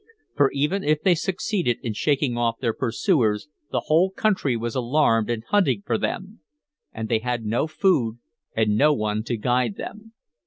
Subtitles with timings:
[0.35, 5.29] For even if they succeeded in shaking off their pursuers the whole country was alarmed
[5.29, 6.39] and hunting for them.
[6.91, 8.17] And they had no food
[8.55, 10.13] and no one to guide them.